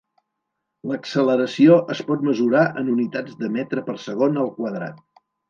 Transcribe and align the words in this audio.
L'acceleració 0.91 1.75
es 1.97 2.01
pot 2.07 2.23
mesurar 2.31 2.65
en 2.83 2.91
unitats 2.95 3.37
de 3.45 3.51
metre 3.59 3.85
per 3.91 3.97
segon 4.07 4.43
al 4.47 4.53
quadrat. 4.59 5.07